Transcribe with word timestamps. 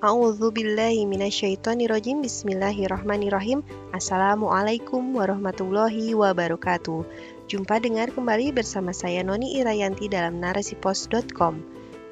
A'udzu 0.00 0.48
billahi 0.48 1.04
minasyaitonirrajim. 1.04 2.24
Bismillahirrahmanirrahim. 2.24 3.60
Assalamualaikum 3.92 5.12
warahmatullahi 5.12 6.16
wabarakatuh. 6.16 7.04
Jumpa 7.44 7.84
dengar 7.84 8.08
kembali 8.08 8.56
bersama 8.56 8.96
saya 8.96 9.20
Noni 9.20 9.60
Irayanti 9.60 10.08
dalam 10.08 10.40
narasipos.com. 10.40 11.60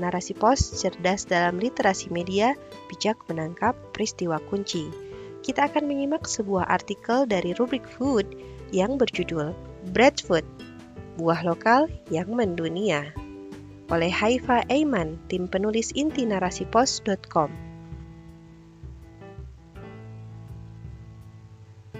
Narasi 0.05 0.37
pos 0.37 0.61
cerdas 0.77 1.25
dalam 1.25 1.57
literasi 1.57 2.13
media, 2.13 2.53
bijak 2.93 3.25
menangkap 3.25 3.73
peristiwa 3.97 4.37
kunci. 4.53 4.93
Kita 5.41 5.73
akan 5.73 5.89
menyimak 5.89 6.29
sebuah 6.29 6.69
artikel 6.69 7.25
dari 7.25 7.57
rubrik 7.57 7.89
Food 7.89 8.29
yang 8.69 9.01
berjudul 9.01 9.57
Breadfood, 9.97 10.45
buah 11.17 11.41
lokal 11.41 11.89
yang 12.13 12.37
mendunia 12.37 13.17
oleh 13.89 14.13
Haifa 14.13 14.69
Aiman, 14.69 15.17
tim 15.33 15.49
penulis 15.49 15.97
inti 15.97 16.29
narasipos.com. 16.29 17.68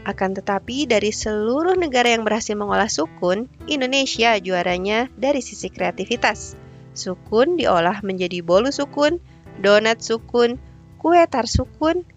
Akan 0.09 0.33
tetapi, 0.33 0.89
dari 0.89 1.13
seluruh 1.13 1.77
negara 1.77 2.09
yang 2.09 2.25
berhasil 2.25 2.57
mengolah 2.57 2.89
sukun, 2.89 3.45
Indonesia 3.69 4.41
juaranya 4.41 5.13
dari 5.21 5.45
sisi 5.45 5.69
kreativitas. 5.69 6.57
Sukun 6.97 7.61
diolah 7.61 8.01
menjadi 8.01 8.41
bolu 8.41 8.73
sukun, 8.73 9.21
donat 9.61 10.01
sukun, 10.01 10.57
kue 10.97 11.21
tar 11.29 11.45
sukun, 11.45 12.09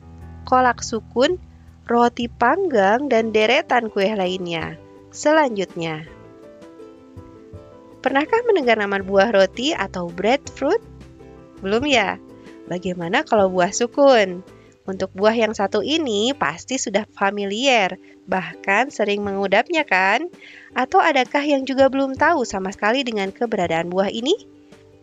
kolak 0.47 0.79
sukun, 0.79 1.35
roti 1.83 2.31
panggang, 2.31 3.11
dan 3.11 3.35
deretan 3.35 3.91
kue 3.91 4.07
lainnya. 4.15 4.79
Selanjutnya, 5.11 6.07
Pernahkah 8.01 8.41
mendengar 8.49 8.81
nama 8.81 8.97
buah 8.97 9.29
roti 9.29 9.77
atau 9.77 10.09
breadfruit? 10.09 10.81
Belum 11.61 11.85
ya? 11.85 12.17
Bagaimana 12.65 13.21
kalau 13.21 13.45
buah 13.53 13.69
sukun? 13.69 14.41
Untuk 14.89 15.13
buah 15.13 15.37
yang 15.37 15.53
satu 15.53 15.85
ini 15.85 16.33
pasti 16.33 16.81
sudah 16.81 17.05
familiar, 17.13 18.01
bahkan 18.25 18.89
sering 18.89 19.21
mengudapnya 19.21 19.85
kan? 19.85 20.29
Atau 20.73 20.97
adakah 20.97 21.45
yang 21.45 21.69
juga 21.69 21.87
belum 21.87 22.17
tahu 22.17 22.41
sama 22.47 22.73
sekali 22.73 23.05
dengan 23.05 23.29
keberadaan 23.29 23.93
buah 23.93 24.09
ini? 24.09 24.33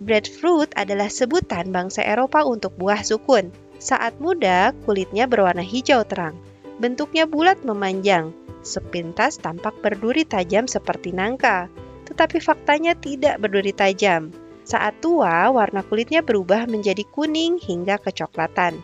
Breadfruit 0.02 0.70
adalah 0.74 1.10
sebutan 1.10 1.70
bangsa 1.70 2.02
Eropa 2.02 2.42
untuk 2.42 2.74
buah 2.74 3.02
sukun. 3.06 3.54
Saat 3.78 4.18
muda, 4.18 4.74
kulitnya 4.82 5.30
berwarna 5.30 5.62
hijau 5.62 6.02
terang. 6.02 6.34
Bentuknya 6.82 7.26
bulat 7.26 7.62
memanjang, 7.62 8.34
sepintas 8.62 9.38
tampak 9.38 9.78
berduri 9.82 10.26
tajam 10.26 10.66
seperti 10.66 11.14
nangka 11.14 11.70
tetapi 12.08 12.40
faktanya 12.40 12.96
tidak 12.96 13.36
berduri 13.36 13.76
tajam. 13.76 14.32
Saat 14.64 15.04
tua, 15.04 15.52
warna 15.52 15.84
kulitnya 15.84 16.24
berubah 16.24 16.64
menjadi 16.64 17.04
kuning 17.04 17.60
hingga 17.60 18.00
kecoklatan. 18.00 18.80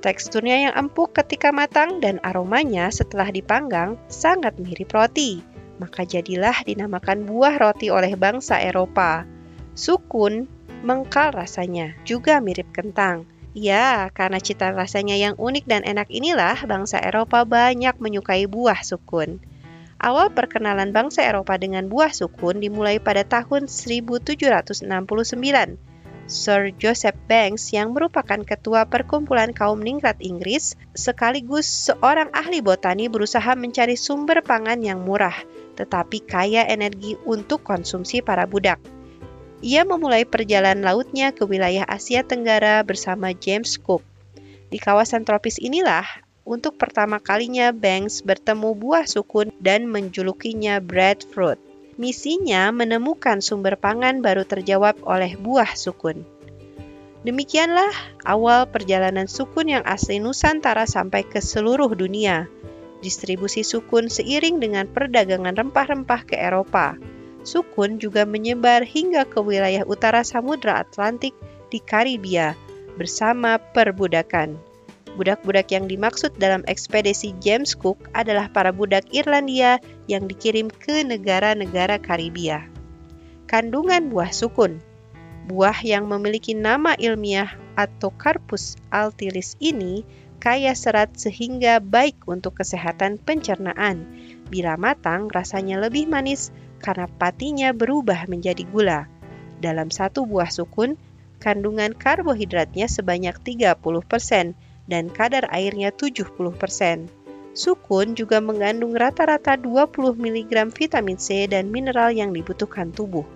Teksturnya 0.00 0.68
yang 0.68 0.74
empuk 0.80 1.12
ketika 1.12 1.52
matang 1.52 2.00
dan 2.00 2.24
aromanya 2.24 2.88
setelah 2.88 3.28
dipanggang 3.28 4.00
sangat 4.08 4.56
mirip 4.56 4.88
roti. 4.96 5.44
Maka 5.76 6.08
jadilah 6.08 6.56
dinamakan 6.64 7.28
buah 7.28 7.60
roti 7.60 7.92
oleh 7.92 8.16
bangsa 8.16 8.56
Eropa. 8.64 9.28
Sukun, 9.76 10.48
mengkal 10.80 11.36
rasanya, 11.36 11.92
juga 12.08 12.40
mirip 12.40 12.72
kentang. 12.72 13.28
Ya, 13.52 14.08
karena 14.16 14.40
cita 14.40 14.72
rasanya 14.72 15.20
yang 15.20 15.36
unik 15.36 15.68
dan 15.68 15.84
enak 15.84 16.08
inilah 16.08 16.56
bangsa 16.64 16.96
Eropa 17.02 17.44
banyak 17.44 18.00
menyukai 18.00 18.48
buah 18.48 18.80
sukun. 18.80 19.42
Awal 20.00 20.32
perkenalan 20.32 20.96
bangsa 20.96 21.28
Eropa 21.28 21.60
dengan 21.60 21.92
buah 21.92 22.16
sukun 22.16 22.64
dimulai 22.64 22.96
pada 23.04 23.20
tahun 23.20 23.68
1769. 23.68 24.80
Sir 26.30 26.70
Joseph 26.78 27.18
Banks 27.26 27.74
yang 27.74 27.90
merupakan 27.90 28.38
ketua 28.46 28.86
perkumpulan 28.86 29.50
kaum 29.50 29.82
ningrat 29.82 30.22
Inggris 30.22 30.78
sekaligus 30.94 31.66
seorang 31.66 32.30
ahli 32.30 32.62
botani 32.62 33.10
berusaha 33.10 33.58
mencari 33.58 33.98
sumber 33.98 34.40
pangan 34.46 34.78
yang 34.78 35.02
murah 35.02 35.34
tetapi 35.80 36.20
kaya 36.22 36.68
energi 36.68 37.16
untuk 37.24 37.64
konsumsi 37.64 38.20
para 38.20 38.44
budak. 38.44 38.76
Ia 39.64 39.84
memulai 39.88 40.28
perjalanan 40.28 40.84
lautnya 40.84 41.32
ke 41.32 41.44
wilayah 41.44 41.88
Asia 41.88 42.20
Tenggara 42.20 42.80
bersama 42.84 43.32
James 43.32 43.76
Cook. 43.76 44.04
Di 44.68 44.76
kawasan 44.80 45.24
tropis 45.24 45.56
inilah 45.60 46.04
untuk 46.44 46.76
pertama 46.76 47.20
kalinya 47.20 47.72
Banks 47.72 48.24
bertemu 48.24 48.72
buah 48.76 49.04
sukun 49.04 49.52
dan 49.60 49.88
menjulukinya 49.88 50.80
breadfruit. 50.80 51.60
Misinya 52.00 52.72
menemukan 52.72 53.44
sumber 53.44 53.76
pangan 53.76 54.24
baru 54.24 54.48
terjawab 54.48 55.04
oleh 55.04 55.36
buah 55.36 55.76
sukun. 55.76 56.24
Demikianlah 57.28 57.92
awal 58.24 58.64
perjalanan 58.72 59.28
sukun 59.28 59.68
yang 59.68 59.84
asli 59.84 60.16
Nusantara 60.16 60.88
sampai 60.88 61.28
ke 61.28 61.44
seluruh 61.44 61.92
dunia. 61.92 62.48
Distribusi 63.04 63.60
sukun 63.60 64.08
seiring 64.08 64.64
dengan 64.64 64.88
perdagangan 64.88 65.52
rempah-rempah 65.52 66.24
ke 66.24 66.40
Eropa. 66.40 66.96
Sukun 67.44 68.00
juga 68.00 68.24
menyebar 68.24 68.80
hingga 68.80 69.28
ke 69.28 69.36
wilayah 69.44 69.84
utara 69.84 70.24
Samudra 70.24 70.80
Atlantik 70.80 71.36
di 71.68 71.84
Karibia 71.84 72.56
bersama 72.96 73.60
perbudakan. 73.60 74.56
Budak-budak 75.20 75.68
yang 75.68 75.84
dimaksud 75.84 76.32
dalam 76.40 76.64
ekspedisi 76.64 77.36
James 77.44 77.76
Cook 77.76 78.00
adalah 78.16 78.48
para 78.48 78.72
budak 78.72 79.04
Irlandia 79.12 79.76
yang 80.10 80.26
dikirim 80.26 80.66
ke 80.66 81.06
negara-negara 81.06 82.02
Karibia. 82.02 82.66
Kandungan 83.46 84.10
buah 84.10 84.34
sukun 84.34 84.82
Buah 85.50 85.82
yang 85.82 86.06
memiliki 86.06 86.54
nama 86.54 86.94
ilmiah 86.94 87.50
atau 87.74 88.14
Carpus 88.14 88.78
altilis 88.92 89.58
ini 89.58 90.06
kaya 90.38 90.72
serat 90.78 91.18
sehingga 91.18 91.82
baik 91.82 92.28
untuk 92.30 92.62
kesehatan 92.62 93.18
pencernaan. 93.18 94.06
Bila 94.46 94.78
matang, 94.78 95.26
rasanya 95.26 95.82
lebih 95.82 96.06
manis 96.06 96.54
karena 96.78 97.10
patinya 97.10 97.74
berubah 97.74 98.30
menjadi 98.30 98.64
gula. 98.68 99.00
Dalam 99.60 99.92
satu 99.92 100.24
buah 100.24 100.48
sukun, 100.48 100.96
kandungan 101.42 101.92
karbohidratnya 101.92 102.88
sebanyak 102.88 103.36
30 103.42 103.76
persen, 104.06 104.56
dan 104.88 105.12
kadar 105.12 105.46
airnya 105.52 105.92
70%. 105.92 107.19
Sukun 107.50 108.14
juga 108.14 108.38
mengandung 108.38 108.94
rata-rata 108.94 109.58
20 109.58 110.14
mg 110.14 110.70
vitamin 110.70 111.18
C 111.18 111.50
dan 111.50 111.66
mineral 111.74 112.14
yang 112.14 112.30
dibutuhkan 112.30 112.94
tubuh. 112.94 113.26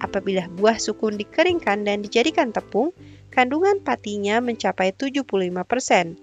Apabila 0.00 0.48
buah 0.56 0.80
sukun 0.80 1.20
dikeringkan 1.20 1.84
dan 1.84 2.00
dijadikan 2.00 2.48
tepung, 2.48 2.96
kandungan 3.28 3.84
patinya 3.84 4.40
mencapai 4.40 4.96
75%, 4.96 6.16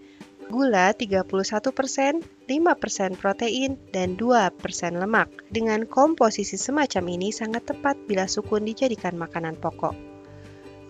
gula 0.50 0.90
31%, 0.98 1.30
5% 1.30 3.22
protein, 3.22 3.78
dan 3.94 4.18
2% 4.18 4.98
lemak. 4.98 5.30
Dengan 5.54 5.86
komposisi 5.86 6.58
semacam 6.58 7.04
ini 7.14 7.30
sangat 7.30 7.70
tepat 7.70 7.94
bila 8.10 8.26
sukun 8.26 8.66
dijadikan 8.66 9.14
makanan 9.22 9.54
pokok. 9.62 9.94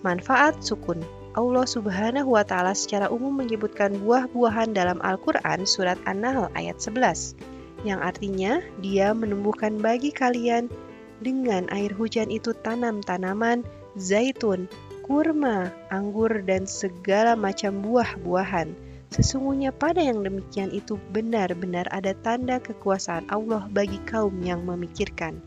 Manfaat 0.08 0.62
sukun 0.64 1.25
Allah 1.35 1.68
Subhanahu 1.68 2.40
wa 2.40 2.47
taala 2.47 2.72
secara 2.72 3.12
umum 3.12 3.35
menyebutkan 3.44 4.00
buah-buahan 4.00 4.72
dalam 4.72 5.03
Al-Qur'an 5.03 5.68
surat 5.68 6.00
An-Nahl 6.07 6.47
ayat 6.56 6.79
11 6.79 7.35
yang 7.84 8.00
artinya 8.00 8.63
dia 8.79 9.12
menumbuhkan 9.12 9.78
bagi 9.84 10.16
kalian 10.16 10.72
dengan 11.19 11.68
air 11.75 11.91
hujan 11.91 12.31
itu 12.31 12.56
tanam-tanaman, 12.63 13.68
zaitun, 14.00 14.72
kurma, 15.03 15.69
anggur 15.94 16.41
dan 16.44 16.66
segala 16.66 17.38
macam 17.38 17.84
buah-buahan. 17.84 18.74
Sesungguhnya 19.13 19.69
pada 19.75 20.01
yang 20.01 20.25
demikian 20.25 20.74
itu 20.74 20.97
benar-benar 21.13 21.88
ada 21.94 22.12
tanda 22.25 22.63
kekuasaan 22.63 23.29
Allah 23.31 23.69
bagi 23.72 24.01
kaum 24.09 24.34
yang 24.44 24.66
memikirkan. 24.66 25.39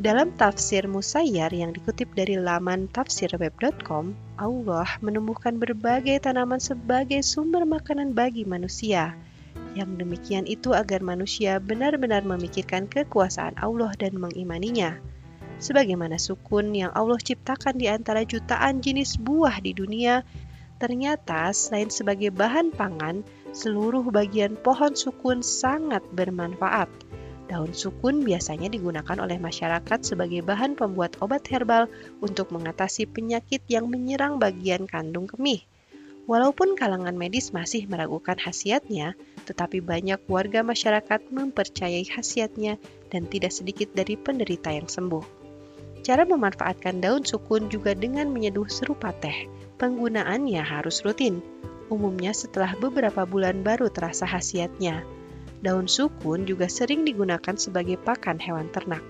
Dalam 0.00 0.32
tafsir 0.40 0.88
Musayyar 0.88 1.52
yang 1.52 1.76
dikutip 1.76 2.16
dari 2.16 2.40
laman 2.40 2.88
tafsirweb.com, 2.88 4.16
Allah 4.40 4.88
menumbuhkan 5.04 5.60
berbagai 5.60 6.16
tanaman 6.24 6.64
sebagai 6.64 7.20
sumber 7.20 7.68
makanan 7.68 8.16
bagi 8.16 8.48
manusia. 8.48 9.12
Yang 9.76 10.00
demikian 10.00 10.48
itu 10.48 10.72
agar 10.72 11.04
manusia 11.04 11.60
benar-benar 11.60 12.24
memikirkan 12.24 12.88
kekuasaan 12.88 13.60
Allah 13.60 13.92
dan 14.00 14.16
mengimaninya. 14.16 14.96
Sebagaimana 15.60 16.16
sukun 16.16 16.72
yang 16.72 16.88
Allah 16.96 17.20
ciptakan 17.20 17.76
di 17.76 17.92
antara 17.92 18.24
jutaan 18.24 18.80
jenis 18.80 19.20
buah 19.20 19.60
di 19.60 19.76
dunia, 19.76 20.24
ternyata 20.80 21.52
selain 21.52 21.92
sebagai 21.92 22.32
bahan 22.32 22.72
pangan, 22.72 23.28
seluruh 23.52 24.08
bagian 24.08 24.56
pohon 24.56 24.96
sukun 24.96 25.44
sangat 25.44 26.00
bermanfaat 26.16 26.88
Daun 27.52 27.76
sukun 27.76 28.24
biasanya 28.24 28.72
digunakan 28.72 29.20
oleh 29.20 29.36
masyarakat 29.36 30.00
sebagai 30.00 30.40
bahan 30.40 30.72
pembuat 30.72 31.20
obat 31.20 31.44
herbal 31.52 31.84
untuk 32.24 32.48
mengatasi 32.48 33.04
penyakit 33.04 33.60
yang 33.68 33.92
menyerang 33.92 34.40
bagian 34.40 34.88
kandung 34.88 35.28
kemih. 35.28 35.60
Walaupun 36.24 36.80
kalangan 36.80 37.12
medis 37.12 37.52
masih 37.52 37.84
meragukan 37.92 38.40
khasiatnya, 38.40 39.20
tetapi 39.44 39.84
banyak 39.84 40.24
warga 40.32 40.64
masyarakat 40.64 41.28
mempercayai 41.28 42.08
khasiatnya 42.08 42.80
dan 43.12 43.28
tidak 43.28 43.52
sedikit 43.52 43.92
dari 43.92 44.16
penderita 44.16 44.72
yang 44.72 44.88
sembuh. 44.88 45.20
Cara 46.00 46.24
memanfaatkan 46.24 47.04
daun 47.04 47.20
sukun 47.20 47.68
juga 47.68 47.92
dengan 47.92 48.32
menyeduh 48.32 48.66
serupa 48.72 49.12
teh. 49.12 49.44
Penggunaannya 49.76 50.64
harus 50.64 51.04
rutin. 51.04 51.44
umumnya 51.92 52.32
setelah 52.32 52.72
beberapa 52.80 53.28
bulan 53.28 53.60
baru 53.60 53.92
terasa 53.92 54.24
khasiatnya. 54.24 55.04
Daun 55.62 55.86
sukun 55.86 56.42
juga 56.42 56.66
sering 56.66 57.06
digunakan 57.06 57.54
sebagai 57.54 57.94
pakan 58.02 58.42
hewan 58.42 58.66
ternak. 58.74 59.02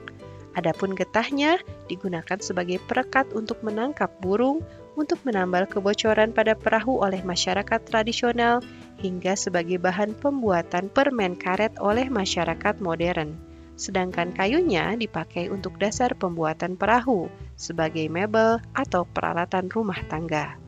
Adapun 0.53 0.93
getahnya 0.93 1.57
digunakan 1.89 2.37
sebagai 2.37 2.77
perekat 2.85 3.33
untuk 3.33 3.65
menangkap 3.65 4.13
burung, 4.21 4.61
untuk 4.93 5.17
menambal 5.25 5.65
kebocoran 5.65 6.37
pada 6.37 6.53
perahu 6.53 7.01
oleh 7.01 7.25
masyarakat 7.25 7.81
tradisional, 7.89 8.61
hingga 9.01 9.33
sebagai 9.33 9.81
bahan 9.81 10.13
pembuatan 10.13 10.93
permen 10.93 11.41
karet 11.41 11.73
oleh 11.81 12.13
masyarakat 12.13 12.85
modern. 12.85 13.41
Sedangkan 13.81 14.37
kayunya 14.37 14.93
dipakai 14.93 15.49
untuk 15.49 15.81
dasar 15.81 16.13
pembuatan 16.13 16.77
perahu, 16.77 17.33
sebagai 17.57 18.13
mebel 18.13 18.61
atau 18.77 19.09
peralatan 19.09 19.73
rumah 19.73 19.99
tangga. 20.13 20.61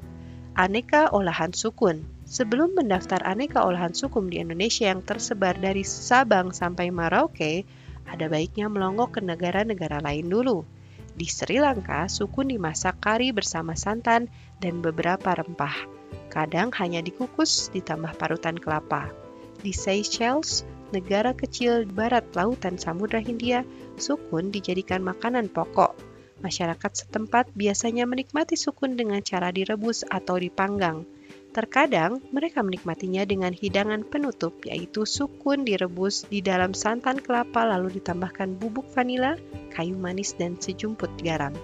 Aneka 0.57 1.13
olahan 1.13 1.53
sukun 1.53 2.09
Sebelum 2.35 2.75
mendaftar 2.75 3.23
aneka 3.23 3.63
olahan 3.63 3.95
sukun 3.95 4.27
di 4.27 4.43
Indonesia 4.43 4.91
yang 4.91 5.07
tersebar 5.07 5.55
dari 5.55 5.87
Sabang 5.87 6.51
sampai 6.51 6.91
Merauke, 6.91 7.63
ada 8.11 8.27
baiknya 8.27 8.67
melonggok 8.67 9.15
ke 9.15 9.21
negara-negara 9.23 10.03
lain 10.03 10.27
dulu. 10.27 10.67
Di 11.15 11.31
Sri 11.31 11.63
Lanka, 11.63 12.11
sukun 12.11 12.51
dimasak 12.51 12.99
kari 12.99 13.31
bersama 13.31 13.79
santan 13.79 14.27
dan 14.59 14.83
beberapa 14.83 15.31
rempah. 15.31 15.87
Kadang 16.27 16.75
hanya 16.83 17.07
dikukus 17.07 17.71
ditambah 17.71 18.19
parutan 18.19 18.59
kelapa. 18.59 19.15
Di 19.63 19.71
Seychelles, 19.71 20.67
negara 20.91 21.39
kecil 21.39 21.87
barat 21.87 22.27
lautan 22.35 22.83
Samudra 22.83 23.23
Hindia, 23.23 23.63
sukun 23.95 24.51
dijadikan 24.51 25.07
makanan 25.07 25.55
pokok. 25.55 25.95
Masyarakat 26.43 27.07
setempat 27.07 27.55
biasanya 27.55 28.11
menikmati 28.11 28.59
sukun 28.59 28.99
dengan 28.99 29.23
cara 29.23 29.55
direbus 29.55 30.03
atau 30.11 30.35
dipanggang. 30.35 31.07
Terkadang 31.55 32.19
mereka 32.35 32.67
menikmatinya 32.67 33.23
dengan 33.23 33.55
hidangan 33.55 34.03
penutup 34.03 34.59
yaitu 34.67 35.07
sukun 35.07 35.63
direbus 35.63 36.27
di 36.27 36.43
dalam 36.43 36.75
santan 36.75 37.23
kelapa 37.23 37.63
lalu 37.63 38.03
ditambahkan 38.03 38.59
bubuk 38.59 38.91
vanila, 38.91 39.39
kayu 39.71 39.95
manis 39.95 40.35
dan 40.35 40.59
sejumput 40.59 41.15
garam. 41.23 41.55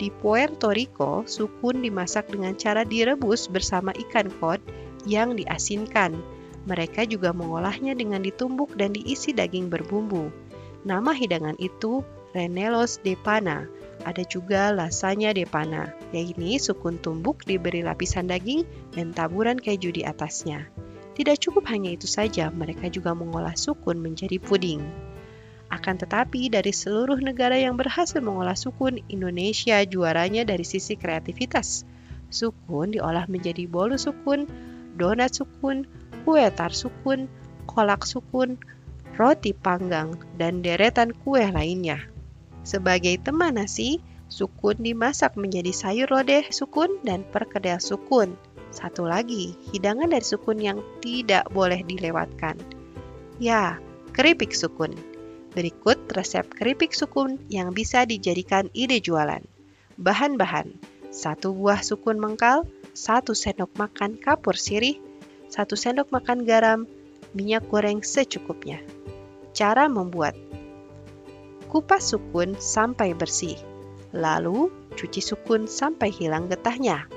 Di 0.00 0.08
Puerto 0.08 0.72
Rico, 0.72 1.28
sukun 1.28 1.84
dimasak 1.84 2.32
dengan 2.32 2.56
cara 2.56 2.88
direbus 2.88 3.52
bersama 3.52 3.92
ikan 4.08 4.32
kod 4.40 4.64
yang 5.04 5.36
diasinkan. 5.36 6.16
Mereka 6.64 7.04
juga 7.04 7.36
mengolahnya 7.36 7.92
dengan 7.92 8.24
ditumbuk 8.24 8.72
dan 8.72 8.96
diisi 8.96 9.36
daging 9.36 9.68
berbumbu. 9.68 10.32
Nama 10.88 11.12
hidangan 11.12 11.60
itu 11.60 12.00
Renelos 12.32 13.04
de 13.04 13.12
Pana 13.20 13.68
ada 14.04 14.20
juga 14.26 14.74
lasanya 14.74 15.32
de 15.32 15.48
pana, 15.48 15.94
yaitu 16.12 16.60
sukun 16.60 17.00
tumbuk 17.00 17.46
diberi 17.48 17.80
lapisan 17.80 18.28
daging 18.28 18.66
dan 18.92 19.16
taburan 19.16 19.56
keju 19.56 19.94
di 19.94 20.04
atasnya. 20.04 20.68
Tidak 21.16 21.40
cukup 21.40 21.64
hanya 21.72 21.96
itu 21.96 22.04
saja, 22.04 22.52
mereka 22.52 22.92
juga 22.92 23.16
mengolah 23.16 23.56
sukun 23.56 23.96
menjadi 23.96 24.36
puding. 24.36 24.84
Akan 25.72 25.96
tetapi, 25.96 26.52
dari 26.52 26.70
seluruh 26.70 27.18
negara 27.18 27.56
yang 27.56 27.74
berhasil 27.74 28.20
mengolah 28.20 28.54
sukun, 28.54 29.00
Indonesia 29.08 29.80
juaranya 29.82 30.44
dari 30.44 30.62
sisi 30.62 30.94
kreativitas. 30.94 31.88
Sukun 32.28 32.92
diolah 32.94 33.24
menjadi 33.26 33.64
bolu 33.64 33.96
sukun, 33.96 34.44
donat 34.94 35.34
sukun, 35.34 35.88
kue 36.22 36.44
tar 36.54 36.70
sukun, 36.70 37.26
kolak 37.66 38.06
sukun, 38.06 38.60
roti 39.16 39.56
panggang, 39.56 40.20
dan 40.36 40.62
deretan 40.62 41.16
kue 41.16 41.42
lainnya. 41.42 42.15
Sebagai 42.66 43.14
teman 43.22 43.62
nasi, 43.62 44.02
sukun 44.26 44.82
dimasak 44.82 45.38
menjadi 45.38 45.70
sayur 45.70 46.10
lodeh 46.10 46.50
sukun 46.50 46.98
dan 47.06 47.22
perkedel 47.22 47.78
sukun. 47.78 48.34
Satu 48.74 49.06
lagi, 49.06 49.54
hidangan 49.70 50.10
dari 50.10 50.26
sukun 50.26 50.58
yang 50.58 50.82
tidak 50.98 51.46
boleh 51.54 51.86
dilewatkan. 51.86 52.58
Ya, 53.38 53.78
keripik 54.10 54.50
sukun. 54.50 54.98
Berikut 55.54 56.10
resep 56.10 56.42
keripik 56.50 56.90
sukun 56.90 57.38
yang 57.46 57.70
bisa 57.70 58.02
dijadikan 58.02 58.66
ide 58.74 58.98
jualan. 58.98 59.46
Bahan-bahan, 59.96 60.74
satu 61.14 61.54
buah 61.54 61.86
sukun 61.86 62.18
mengkal, 62.18 62.66
satu 62.92 63.32
sendok 63.32 63.72
makan 63.78 64.18
kapur 64.18 64.58
sirih, 64.58 64.98
satu 65.48 65.78
sendok 65.78 66.10
makan 66.10 66.42
garam, 66.42 66.84
minyak 67.32 67.62
goreng 67.70 68.02
secukupnya. 68.02 68.82
Cara 69.56 69.88
membuat 69.88 70.36
Kupas 71.66 72.14
sukun 72.14 72.54
sampai 72.54 73.10
bersih. 73.12 73.58
Lalu, 74.14 74.70
cuci 74.94 75.18
sukun 75.18 75.66
sampai 75.66 76.14
hilang 76.14 76.46
getahnya. 76.46 77.10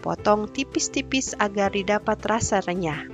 Potong 0.00 0.48
tipis-tipis 0.48 1.36
agar 1.36 1.76
didapat 1.76 2.16
rasa 2.24 2.64
renyah. 2.64 3.04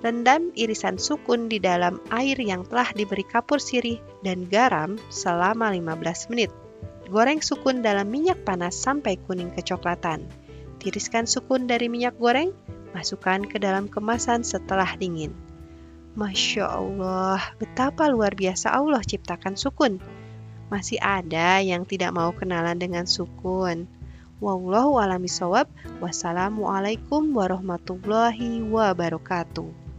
Rendam 0.00 0.48
irisan 0.56 0.96
sukun 0.96 1.52
di 1.52 1.60
dalam 1.60 2.00
air 2.08 2.40
yang 2.40 2.64
telah 2.64 2.88
diberi 2.96 3.20
kapur 3.20 3.60
sirih 3.60 4.00
dan 4.24 4.48
garam 4.48 4.96
selama 5.12 5.76
15 5.76 6.32
menit. 6.32 6.48
Goreng 7.12 7.44
sukun 7.44 7.84
dalam 7.84 8.08
minyak 8.08 8.40
panas 8.48 8.80
sampai 8.80 9.20
kuning 9.20 9.52
kecoklatan. 9.52 10.24
Tiriskan 10.80 11.28
sukun 11.28 11.68
dari 11.68 11.92
minyak 11.92 12.16
goreng, 12.16 12.56
masukkan 12.96 13.44
ke 13.44 13.60
dalam 13.60 13.92
kemasan 13.92 14.40
setelah 14.40 14.88
dingin. 14.96 15.36
Masya 16.16 16.64
Allah, 16.64 17.38
betapa 17.60 18.08
luar 18.08 18.32
biasa 18.32 18.72
Allah 18.72 19.04
ciptakan 19.04 19.60
sukun 19.60 20.00
masih 20.70 21.02
ada 21.02 21.58
yang 21.58 21.82
tidak 21.82 22.14
mau 22.14 22.30
kenalan 22.30 22.78
dengan 22.78 23.04
sukun. 23.04 23.90
Wallahu 24.40 24.96
a'lam 25.02 25.20
bishawab. 25.20 25.68
Wassalamualaikum 26.00 27.34
warahmatullahi 27.36 28.64
wabarakatuh. 28.64 29.89